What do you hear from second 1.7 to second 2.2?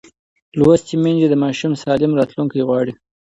سالم